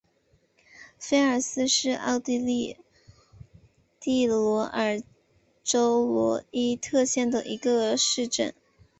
[0.97, 2.75] 菲尔斯是奥地利
[3.99, 5.03] 蒂罗尔
[5.63, 8.51] 州罗伊特县的一个市镇。